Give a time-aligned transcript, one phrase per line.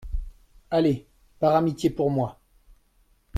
[0.71, 1.05] Allez,
[1.39, 2.39] par amitié pour moi.